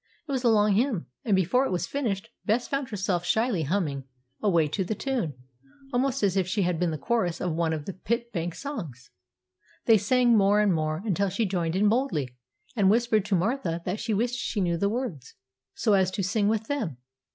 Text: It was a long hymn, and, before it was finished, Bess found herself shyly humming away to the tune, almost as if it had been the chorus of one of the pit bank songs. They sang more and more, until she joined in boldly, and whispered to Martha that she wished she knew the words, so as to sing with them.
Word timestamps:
It 0.27 0.31
was 0.31 0.43
a 0.43 0.49
long 0.49 0.73
hymn, 0.73 1.05
and, 1.23 1.35
before 1.35 1.63
it 1.63 1.69
was 1.71 1.85
finished, 1.85 2.29
Bess 2.43 2.67
found 2.67 2.89
herself 2.89 3.23
shyly 3.23 3.61
humming 3.61 4.05
away 4.41 4.67
to 4.67 4.83
the 4.83 4.95
tune, 4.95 5.35
almost 5.93 6.23
as 6.23 6.35
if 6.35 6.57
it 6.57 6.63
had 6.63 6.79
been 6.79 6.89
the 6.89 6.97
chorus 6.97 7.39
of 7.39 7.53
one 7.53 7.71
of 7.71 7.85
the 7.85 7.93
pit 7.93 8.33
bank 8.33 8.55
songs. 8.55 9.11
They 9.85 9.99
sang 9.99 10.35
more 10.35 10.59
and 10.59 10.73
more, 10.73 11.03
until 11.05 11.29
she 11.29 11.45
joined 11.45 11.75
in 11.75 11.87
boldly, 11.87 12.35
and 12.75 12.89
whispered 12.89 13.25
to 13.25 13.35
Martha 13.35 13.83
that 13.85 13.99
she 13.99 14.11
wished 14.15 14.33
she 14.39 14.59
knew 14.59 14.75
the 14.77 14.89
words, 14.89 15.35
so 15.75 15.93
as 15.93 16.09
to 16.09 16.23
sing 16.23 16.47
with 16.47 16.63
them. 16.65 16.97